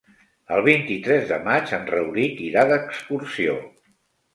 El 0.55 0.63
vint-i-tres 0.67 1.29
de 1.33 1.39
maig 1.49 1.75
en 1.79 1.85
Rauric 1.93 2.43
irà 2.51 2.67
d'excursió. 2.75 3.59